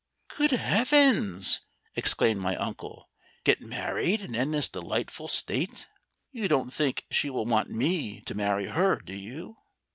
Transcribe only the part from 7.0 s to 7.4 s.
she